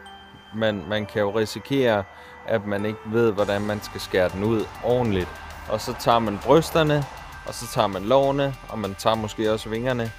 [0.55, 2.03] man, man kan jo risikere,
[2.47, 5.27] at man ikke ved, hvordan man skal skære den ud ordentligt.
[5.69, 7.05] Og så tager man brysterne,
[7.47, 10.11] og så tager man lårene, og man tager måske også vingerne.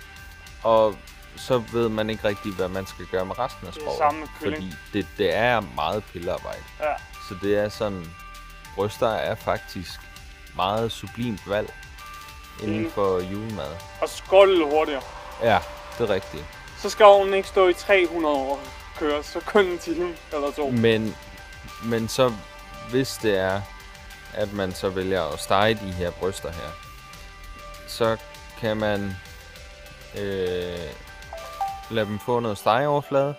[0.62, 0.94] Og
[1.36, 4.26] så ved man ikke rigtig, hvad man skal gøre med resten af Det er samme
[4.40, 4.56] kylling.
[4.62, 6.62] Fordi det, det er meget pillearbejde.
[6.80, 6.94] Ja.
[7.28, 8.06] Så det er sådan...
[8.74, 10.00] Bryster er faktisk
[10.56, 11.74] meget sublimt valg
[12.62, 13.76] inden for julemad.
[14.00, 15.02] Og lidt hurtigere.
[15.42, 15.58] Ja,
[15.98, 16.44] det er rigtigt.
[16.78, 18.60] Så skal ovnen ikke stå i 300 år
[18.98, 20.70] køre, så kun en time eller to.
[20.70, 21.16] Men,
[21.84, 22.32] men så,
[22.90, 23.60] hvis det er,
[24.34, 26.70] at man så vælger at stege de her bryster her,
[27.88, 28.16] så
[28.60, 29.16] kan man
[30.18, 30.90] øh,
[31.90, 33.34] lade dem få noget stegeoverflade,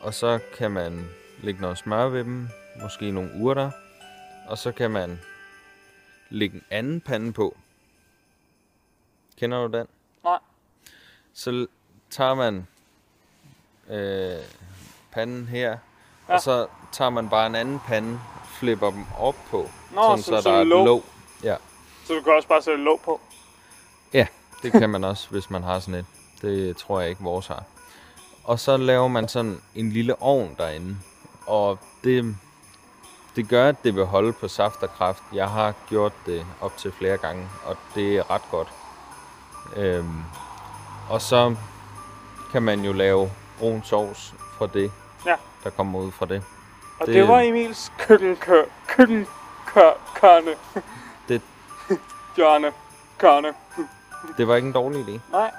[0.00, 1.08] og så kan man
[1.42, 2.48] lægge noget smør ved dem,
[2.82, 3.70] måske nogle urter,
[4.48, 5.20] og så kan man
[6.30, 7.56] lægge en anden pande på.
[9.38, 9.86] Kender du den?
[10.24, 10.38] Nej.
[11.34, 11.66] Så
[12.10, 12.66] tager man
[13.90, 14.38] øh,
[15.12, 15.76] panden her,
[16.28, 16.34] Ja.
[16.34, 18.20] og så tager man bare en anden pande,
[18.58, 20.86] flipper dem op på, Nå, sådan, så- så, som der er låg.
[20.86, 21.04] låg.
[21.44, 21.56] Ja.
[22.06, 23.20] Så du kan også bare sætte låg på.
[24.14, 24.26] ja,
[24.62, 26.06] det kan man også, hvis man har sådan et.
[26.42, 27.62] Det tror jeg ikke, vores har.
[28.44, 30.96] Og så laver man sådan en lille ovn derinde,
[31.46, 32.36] og det,
[33.36, 35.22] det gør, at det vil holde på saft og kraft.
[35.32, 38.68] Jeg har gjort det op til flere gange, og det er ret godt.
[39.76, 40.22] Øhm,
[41.10, 41.56] og så
[42.52, 44.92] kan man jo lave brun sovs fra det,
[45.26, 45.36] Ja.
[45.64, 46.44] der kommer ud fra det.
[47.00, 50.54] Og det, Det- var Emils køkkenkør, køkkenkørne.
[51.28, 51.42] Det-
[52.36, 52.72] Hjørne.
[53.18, 53.54] Kørne.
[54.36, 55.20] Det var ikke en dårlig idé.
[55.32, 55.50] Nej.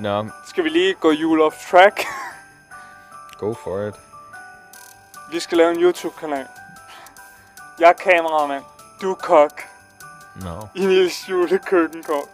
[0.00, 2.04] Nå, Skal vi lige gå jul off track?
[3.38, 3.94] go for it.
[5.30, 6.46] Vi skal lave en YouTube-kanal.
[7.78, 8.64] Jeg er kameramand.
[9.02, 9.62] Du er kok.
[10.44, 10.68] Nå.
[10.76, 12.28] Emils julekøkkenkår.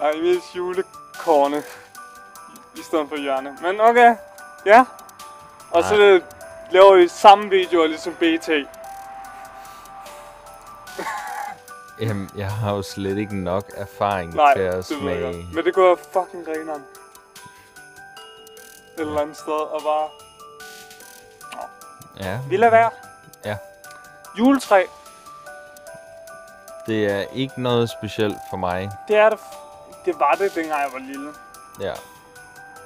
[0.00, 1.62] Nej, Emils julekorne.
[2.74, 3.58] I stedet for hjørne.
[3.62, 4.14] Men okay.
[4.66, 4.84] Ja.
[5.70, 6.20] Og så
[6.70, 8.48] laver vi samme videoer ligesom BT.
[12.00, 15.32] Jamen, jeg har jo slet ikke nok erfaring Nej, til at det ved jeg smage.
[15.42, 15.54] godt.
[15.54, 16.82] Men det kunne være fucking grineren.
[18.96, 20.08] Et eller andet sted og bare...
[22.20, 22.90] Ja, Vi lader være.
[23.44, 23.56] Ja.
[24.38, 24.84] Juletræ.
[26.86, 28.90] Det er ikke noget specielt for mig.
[29.08, 29.38] Det er det.
[30.04, 31.30] Det var det, dengang jeg var lille.
[31.80, 31.92] Ja,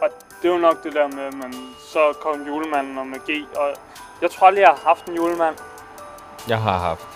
[0.02, 0.08] Og
[0.42, 1.54] det var nok det der med, at man
[1.92, 3.46] så kom julemanden og magi.
[3.56, 3.74] Og
[4.22, 5.56] jeg tror aldrig, jeg har haft en julemand.
[6.48, 7.06] jeg har haft.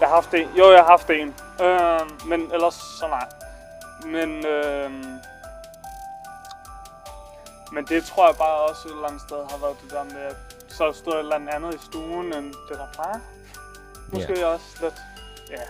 [0.00, 0.48] Jeg har haft en.
[0.58, 1.34] Jo, jeg har haft en.
[1.60, 3.26] Øh, men ellers så nej.
[4.04, 4.90] Men, øh,
[7.72, 10.20] men det tror jeg bare også et eller andet sted har været det der med,
[10.22, 10.36] at
[10.68, 13.18] så stod et eller andet i stuen, end det der plejer.
[14.12, 14.46] Måske Ja.
[14.46, 14.94] også lidt,
[15.50, 15.62] ja.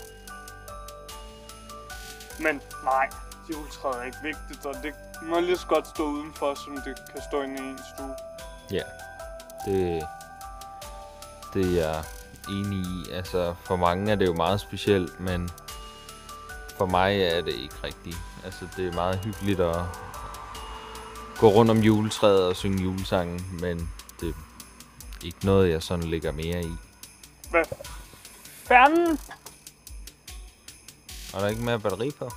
[2.40, 3.08] Men nej,
[3.52, 7.22] juletræet er ikke vigtigt, og det må lige så godt stå udenfor, som det kan
[7.30, 8.14] stå inde i en stue.
[8.70, 8.82] Ja,
[9.66, 10.06] det,
[11.54, 12.04] det er jeg
[12.48, 13.10] enig i.
[13.12, 15.50] Altså, for mange er det jo meget specielt, men
[16.78, 18.16] for mig er det ikke rigtigt.
[18.44, 19.82] Altså, det er meget hyggeligt at
[21.38, 24.32] gå rundt om juletræet og synge julesangen, men det er
[25.24, 26.72] ikke noget, jeg sådan ligger mere i.
[27.50, 27.64] Hvad
[28.68, 29.18] fanden?
[31.35, 32.31] Er der ikke mere batteri på?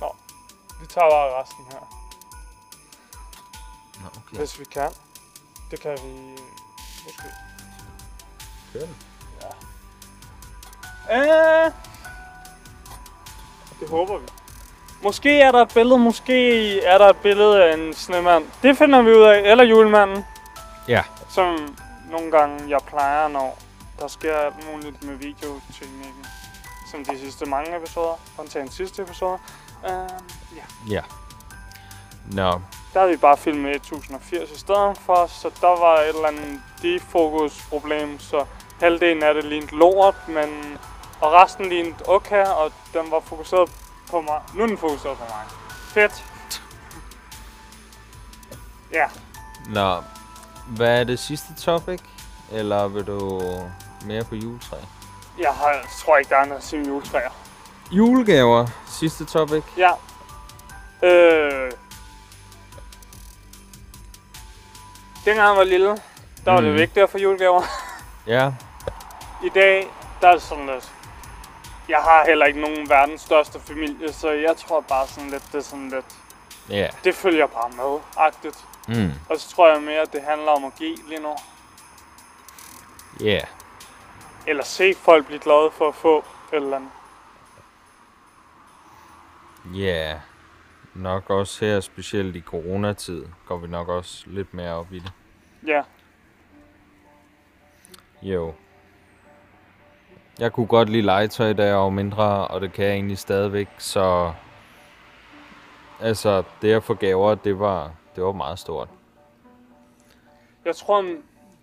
[0.00, 0.16] Nå,
[0.80, 1.80] vi tager bare resten her.
[4.02, 4.36] Nå, okay.
[4.36, 4.90] Hvis vi kan.
[5.70, 6.36] Det kan vi
[7.04, 7.28] måske.
[8.72, 8.96] Kør den.
[11.12, 11.72] Øh,
[13.80, 14.26] det håber vi.
[15.02, 18.44] Måske er der et billede, måske er der et billede af en snemand.
[18.62, 19.50] Det finder vi ud af.
[19.50, 20.24] Eller julemanden,
[20.88, 21.76] Ja, som
[22.10, 23.58] nogle gange jeg plejer, når
[24.00, 26.26] der sker alt muligt med videoteknikken.
[26.90, 28.14] Som de sidste mange episoder.
[28.38, 29.38] Undtagen sidste episode.
[29.84, 29.90] Øh,
[30.56, 30.94] ja.
[30.94, 31.02] ja.
[32.32, 32.60] Nå,
[32.94, 36.62] Der havde vi bare filmet 1080 i stedet for, så der var et eller andet
[36.82, 38.44] defokus-problem, så
[38.80, 40.78] halvdelen af det lignede lort, men
[41.20, 43.70] og resten lignede okay, og den var fokuseret
[44.10, 44.40] på mig.
[44.54, 45.44] Nu er den fokuseret på mig.
[45.94, 46.24] Fedt.
[48.92, 49.06] Ja,
[49.68, 50.02] Nå,
[50.66, 52.00] hvad er det sidste topic?
[52.52, 53.40] Eller vil du
[54.04, 54.76] mere på juletræ?
[55.38, 57.30] jeg har, tror ikke, der er noget om juletræer.
[57.90, 59.62] Julegaver, sidste topic.
[59.76, 59.90] Ja.
[61.02, 61.72] Øh.
[65.24, 65.86] Dengang jeg var lille,
[66.44, 66.78] der var det Mhm.
[66.78, 67.62] vigtigt at få julegaver.
[68.26, 68.52] Ja,
[69.44, 70.92] I dag, der er det sådan lidt...
[71.88, 75.58] Jeg har heller ikke nogen verdens største familie, så jeg tror bare sådan lidt, det
[75.58, 76.04] er sådan lidt...
[76.68, 76.88] ja.
[77.04, 78.58] Det følger bare med, agtigt.
[78.88, 79.12] Mm.
[79.28, 81.34] Og så tror jeg mere, at det handler om at give lige nu.
[83.20, 83.40] Ja,
[84.46, 86.90] Eller se folk blive glade for at få et eller andet.
[89.74, 90.20] ja.
[90.94, 95.12] Nok også her, specielt i coronatid, går vi nok også lidt mere op i det.
[95.66, 95.82] Ja,
[98.22, 98.54] Jo.
[100.38, 103.68] Jeg kunne godt lide legetøj, da jeg var mindre, og det kan jeg egentlig stadigvæk,
[103.78, 104.32] så...
[106.00, 108.88] Altså, det at få gaver, det var, det var meget stort.
[110.64, 111.04] jeg tror,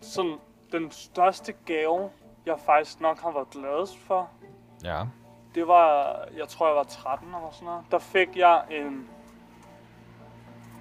[0.01, 0.37] sådan
[0.71, 2.09] den største gave,
[2.47, 4.29] jeg faktisk nok har været gladest for,
[4.83, 5.03] Ja.
[5.55, 7.81] det var, jeg tror, jeg var 13 eller sådan noget.
[7.91, 9.07] Der fik jeg en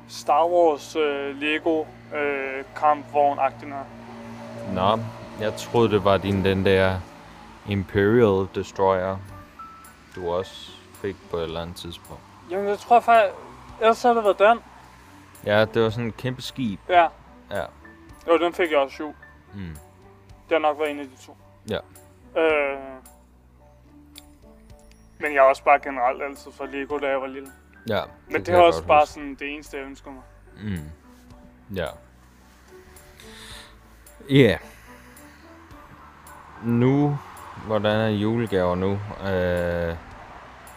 [0.09, 3.87] Star Wars øh, Lego øh, kampvogn-agtig noget.
[4.73, 4.99] Nå,
[5.41, 7.01] jeg troede, det var din den der
[7.69, 9.17] Imperial Destroyer.
[10.17, 12.23] du også fik på et eller andet tidspunkt.
[12.51, 13.35] Jamen, jeg tror faktisk...
[13.81, 14.59] Ellers har det været den.
[15.47, 16.81] Ja, det var sådan et kæmpe skib.
[16.89, 17.09] Ja.
[17.51, 17.65] Ja.
[18.29, 19.15] Jo, den fik jeg også jul.
[19.55, 19.77] Mm.
[20.49, 21.37] Det har nok været en af de to.
[21.71, 21.79] Ja.
[22.41, 22.79] Øh,
[25.19, 27.49] men jeg har også bare generelt altid for Lego, da jeg var lille.
[27.89, 28.01] Ja.
[28.27, 29.13] Men det, det kan er også bare huske.
[29.13, 30.23] sådan det eneste, jeg ønsker mig.
[30.63, 30.91] Mm.
[31.77, 31.87] Ja.
[34.31, 34.35] Ja.
[34.35, 34.59] Yeah.
[36.65, 37.19] Nu,
[37.67, 38.93] hvordan er julegaver nu?
[39.21, 39.97] Øh,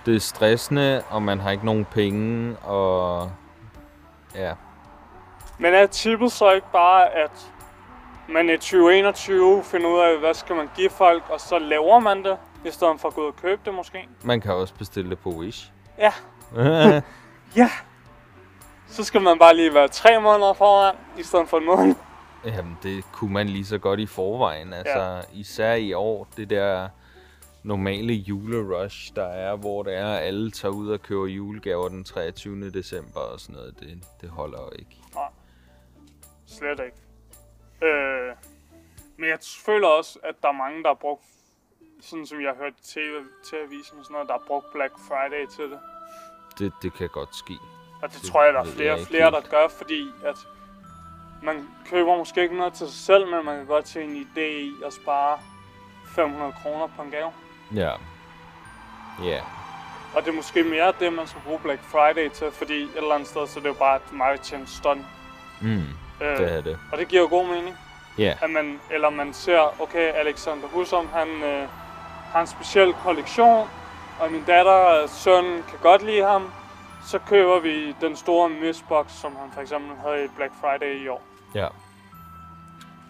[0.06, 3.32] det er stressende, og man har ikke nogen penge, og...
[4.36, 4.54] Ja.
[5.58, 7.52] Men er tippet så ikke bare, at
[8.34, 12.24] man i 2021 finder ud af, hvad skal man give folk, og så laver man
[12.24, 14.08] det, i stedet for at gå ud og købe det måske?
[14.24, 15.72] Man kan også bestille det på Wish.
[15.98, 16.14] Ja.
[17.56, 17.70] Ja.
[18.88, 21.96] Så skal man bare lige være tre måneder foran, i stedet for en måned.
[22.46, 24.74] Jamen, det kunne man lige så godt i forvejen.
[24.74, 25.22] Altså, ja.
[25.34, 26.90] især i år, det der
[27.64, 32.70] normale julerush, der er, hvor det er, alle tager ud og køber julegaver den 23.
[32.70, 35.02] december og sådan noget, det, det holder jo ikke.
[36.48, 36.98] Slet ikke.
[37.82, 38.36] Øh,
[39.18, 41.24] men jeg føler også, at der er mange, der har brugt,
[42.02, 43.02] sådan som jeg har hørt til
[43.46, 45.80] TV-avisen og sådan noget, der har brugt Black Friday til det.
[46.60, 47.54] Det, det kan godt ske.
[48.02, 50.38] Og det, Det tror jeg, der er flere og flere, der gør, fordi at
[51.44, 54.42] man køber måske ikke noget til sig selv, men man kan godt se en idé
[54.42, 55.40] i at spare
[56.16, 57.32] 500 kroner på en gave.
[57.76, 57.92] Ja.
[59.24, 59.42] Ja.
[60.16, 63.16] Og det er måske mere det, man skal bruge Black Friday til, fordi et eller
[63.16, 65.06] andet sted, så er det jo bare et marketing stunt.
[65.62, 65.84] Mm,
[66.22, 66.78] Øh, det er det.
[66.92, 67.76] og det giver jo god mening.
[68.18, 68.36] Ja.
[68.42, 71.68] At man, eller man ser, okay, Alexander Husum, han øh,
[72.32, 73.68] har en speciel kollektion,
[74.20, 76.52] og min datter og søn kan godt lide ham,
[77.06, 81.08] så køber vi den store Mistbox, som han for eksempel havde i Black Friday i
[81.08, 81.22] år.
[81.56, 81.68] Ja.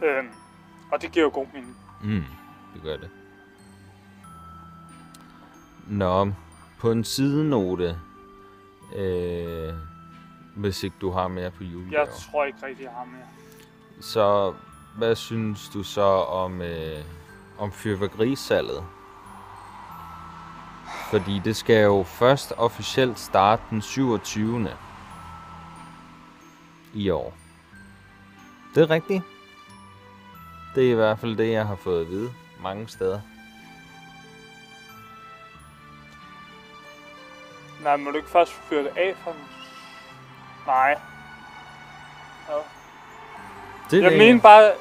[0.04, 0.28] Øhm,
[0.91, 1.78] og det giver jo god mening.
[2.04, 2.24] Mm,
[2.74, 3.10] det gør det.
[5.88, 6.32] Nå,
[6.80, 7.98] på en sidenote,
[8.95, 9.74] øh,
[10.60, 12.06] hvis ikke du har mere på julegaver.
[12.06, 13.28] Jeg tror ikke rigtig, jeg har mere.
[14.02, 14.54] Så
[14.98, 17.04] hvad synes du så om, øh,
[17.58, 18.84] om fyrværkerisalget?
[21.10, 24.69] Fordi det skal jo først officielt starte den 27.
[26.93, 27.34] i år.
[28.76, 29.24] Det er rigtigt.
[30.76, 32.32] Det er i hvert fald det, jeg har fået at vide
[32.63, 33.22] mange steder.
[37.84, 39.59] Nej, må du ikke først fyre det af for den?
[40.69, 40.97] Nej.
[42.49, 42.53] Ja.
[43.91, 44.71] Det Jeg det, mener bare,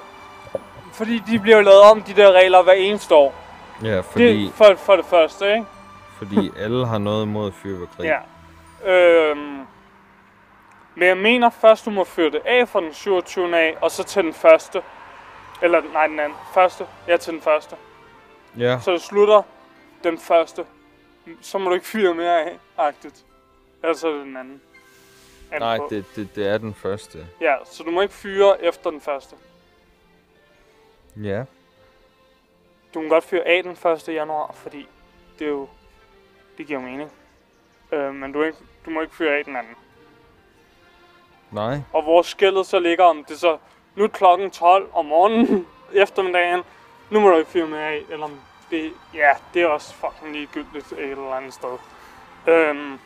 [0.92, 3.34] fordi de bliver lavet om, de der regler, hver eneste år.
[3.84, 5.66] Ja, fordi, Det for, for det første, ikke?
[6.18, 8.06] fordi alle har noget imod fyrværkeri.
[8.06, 8.18] Ja.
[8.92, 9.66] Øhm,
[10.94, 13.56] men jeg mener først, du må fyre det af fra den 27.
[13.58, 14.82] af, og så til den første.
[15.62, 16.38] Eller nej, den anden.
[16.54, 16.86] Første.
[17.08, 17.76] Ja, til den første.
[18.58, 18.78] ja.
[18.80, 19.42] Så det slutter
[20.04, 20.64] den første.
[21.40, 23.24] Så må du ikke fyre mere af, agtigt.
[23.82, 24.60] Ellers er det den anden.
[25.52, 27.26] Anden Nej, det, det, det er den første.
[27.40, 29.36] Ja, så du må ikke fyre efter den første.
[31.16, 31.44] Ja.
[32.94, 34.08] Du kan godt fyre af den 1.
[34.08, 34.88] januar, fordi
[35.38, 35.68] det er jo...
[36.58, 37.12] Det giver mening.
[37.92, 39.74] Øh, men du, er ikke, du må ikke fyre af den anden.
[41.50, 41.80] Nej.
[41.92, 43.58] Og hvor skældet så ligger om det så...
[43.96, 45.66] Nu er klokken 12 om morgenen,
[46.02, 46.62] eftermiddagen.
[47.10, 48.92] Nu må du ikke fyre med af, eller om det...
[49.14, 51.78] Ja, det er også fucking ligegyldigt et eller andet sted.
[52.46, 52.98] Øhm,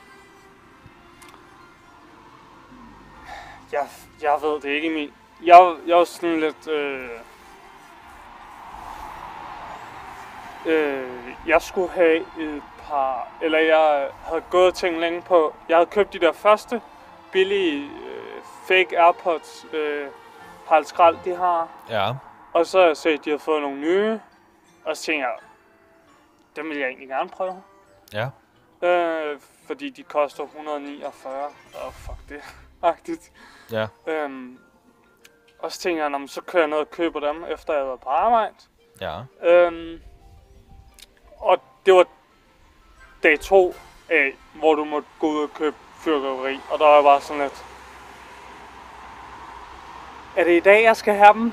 [3.73, 3.89] jeg,
[4.23, 5.13] jeg ved det ikke, Emil.
[5.45, 6.69] Jeg, jeg er sådan lidt...
[6.69, 7.11] Øh,
[10.67, 13.29] øh, jeg skulle have et par...
[13.43, 15.55] Eller jeg havde gået og tænkt længe på...
[15.69, 16.83] Jeg havde købt de der første
[17.33, 20.09] billige øh, fake Airpods, øh,
[20.69, 21.69] Harald Skrald, de har.
[21.91, 22.13] Ja.
[22.53, 24.21] Og så har jeg set, at de har fået nogle nye.
[24.85, 25.37] Og så tænkte jeg,
[26.57, 27.63] dem vil jeg egentlig gerne prøve.
[28.13, 28.29] Ja.
[28.89, 31.45] Øh, fordi de koster 149.
[31.45, 32.43] Åh, oh, fuck det.
[32.83, 33.33] Agtigt.
[33.73, 33.87] Ja.
[34.07, 34.59] Øhm,
[35.59, 37.81] og så tænkte jeg, "Nå, men så kører jeg ned og køber dem, efter jeg
[37.81, 38.55] har været på arbejde.
[39.01, 39.21] Ja.
[39.42, 40.03] Øhm,
[41.38, 42.07] og det var
[43.23, 43.75] dag to
[44.09, 46.61] af, hvor du måtte gå ud og købe fyrværkeri.
[46.71, 47.65] Og der var jeg bare sådan lidt...
[50.37, 51.52] Er det i dag, jeg skal have dem?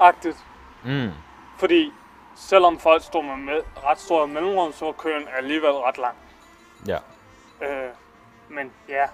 [0.00, 0.36] Agtigt.
[0.84, 1.10] Mm.
[1.58, 1.92] Fordi
[2.36, 6.16] selvom folk stod med, med ret store mellemrum, så var køen alligevel ret lang.
[6.86, 6.98] Ja.
[7.62, 7.90] Øh,
[8.48, 9.06] men ja,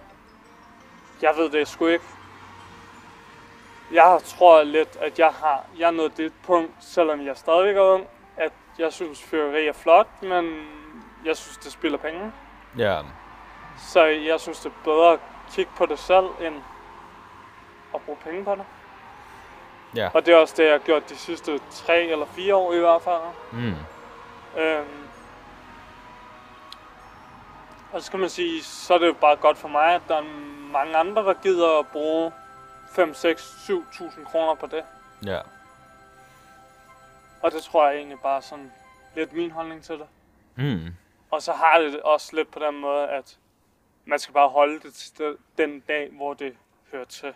[1.22, 2.04] jeg ved det sgu ikke.
[3.92, 7.80] Jeg tror lidt, at jeg har jeg er nået det punkt, selvom jeg stadigvæk er
[7.80, 8.06] ung,
[8.36, 10.66] at jeg synes fyrværkeri er flot, men
[11.24, 12.32] jeg synes, det spiller penge.
[12.78, 13.00] Ja.
[13.78, 15.18] Så jeg synes, det er bedre at
[15.52, 16.54] kigge på det selv, end
[17.94, 18.64] at bruge penge på det.
[19.96, 20.10] Ja.
[20.14, 22.78] Og det er også det, jeg har gjort de sidste tre eller fire år i
[22.78, 23.20] hvert fald.
[23.52, 23.74] Mm.
[24.60, 25.08] Øhm,
[27.92, 30.16] Og så skal man sige, så er det jo bare godt for mig, at der
[30.16, 30.22] er
[30.72, 32.32] mange andre, der gider at bruge
[32.90, 34.84] 5, 6, 7.000 kroner på det.
[35.26, 35.40] Ja.
[37.42, 38.72] Og det tror jeg egentlig bare sådan
[39.16, 40.06] lidt min holdning til det.
[40.56, 40.94] Mm.
[41.30, 43.38] Og så har det også lidt på den måde, at
[44.04, 46.56] man skal bare holde det til den dag, hvor det
[46.92, 47.34] hører til.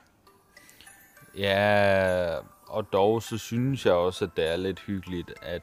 [1.37, 5.63] Ja, og dog så synes jeg også, at det er lidt hyggeligt, at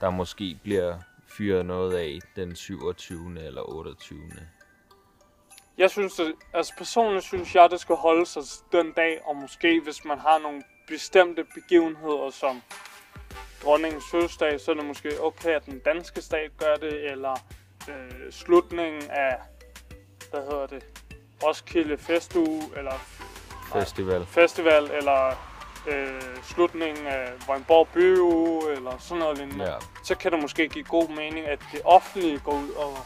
[0.00, 3.40] der måske bliver fyret noget af den 27.
[3.40, 4.20] eller 28.
[5.78, 9.80] Jeg synes, det, altså personligt synes jeg, det skal holde sig den dag, og måske
[9.80, 12.62] hvis man har nogle bestemte begivenheder, som
[13.64, 17.34] dronningens fødselsdag, så er det måske okay, at den danske stat gør det, eller
[17.88, 19.36] øh, slutningen af,
[20.30, 20.84] hvad hedder det,
[21.42, 22.94] Roskilde Festuge, eller
[23.72, 24.26] Festival.
[24.26, 25.30] festival, eller
[25.88, 29.64] øh, slutningen af Vojnborg Byuge, eller sådan noget lignende.
[29.64, 29.76] Ja.
[30.04, 32.96] Så kan det måske give god mening, at det offentlige går ud og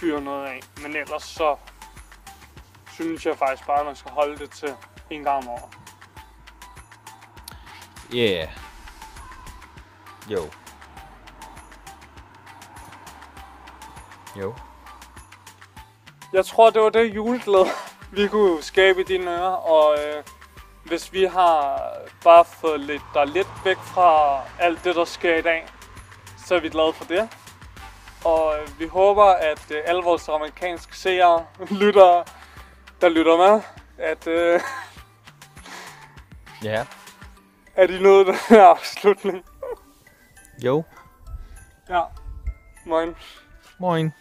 [0.00, 0.60] fyrer noget af.
[0.82, 1.56] Men ellers så
[2.92, 4.74] synes jeg faktisk bare, at man skal holde det til
[5.10, 5.64] en gang om året.
[8.12, 8.16] Ja.
[8.18, 8.48] Yeah.
[10.30, 10.50] Jo.
[14.36, 14.54] Jo.
[16.32, 17.66] Jeg tror, det var det juleglæde,
[18.16, 20.24] vi kunne skabe i dine ører, og øh,
[20.84, 21.82] hvis vi har
[22.24, 25.66] bare fået lidt, der lidt væk fra alt det, der sker i dag,
[26.46, 27.28] så er vi glade for det.
[28.24, 31.46] Og øh, vi håber, at øh, alle vores amerikanske seere,
[31.82, 32.24] lyttere,
[33.02, 33.62] der lytter med,
[33.98, 34.60] at, øh,
[36.62, 36.86] Ja.
[37.76, 39.44] at I nåede den her afslutning.
[40.64, 40.84] Jo.
[41.88, 42.02] Ja,
[42.86, 43.14] moin.
[43.78, 44.12] Moin.